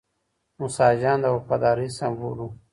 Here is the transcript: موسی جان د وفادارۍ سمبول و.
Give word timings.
موسی 0.59 0.89
جان 1.01 1.17
د 1.21 1.25
وفادارۍ 1.35 1.89
سمبول 1.97 2.37
و. 2.41 2.49